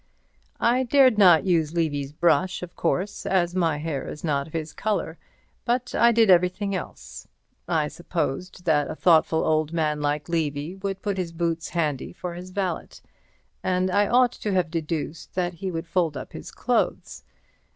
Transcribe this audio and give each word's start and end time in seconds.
I 0.59 0.81
dared 0.81 1.19
not 1.19 1.45
use 1.45 1.75
Levy's 1.75 2.11
brush, 2.11 2.63
of 2.63 2.75
course, 2.75 3.23
as 3.23 3.53
my 3.53 3.77
hair 3.77 4.07
is 4.07 4.23
not 4.23 4.47
of 4.47 4.53
his 4.53 4.73
colour, 4.73 5.19
but 5.63 5.93
I 5.93 6.11
did 6.11 6.31
everything 6.31 6.73
else. 6.73 7.27
I 7.67 7.87
supposed 7.87 8.65
that 8.65 8.89
a 8.89 8.95
thoughtful 8.95 9.45
old 9.45 9.71
man 9.73 10.01
like 10.01 10.27
Levy 10.27 10.73
would 10.75 11.03
put 11.03 11.19
his 11.19 11.31
boots 11.31 11.69
handy 11.69 12.13
for 12.13 12.33
his 12.33 12.49
valet, 12.49 12.87
and 13.61 13.91
I 13.91 14.07
ought 14.07 14.31
to 14.31 14.51
have 14.53 14.71
deduced 14.71 15.35
that 15.35 15.53
he 15.53 15.69
would 15.69 15.85
fold 15.85 16.17
up 16.17 16.33
his 16.33 16.49
clothes. 16.49 17.23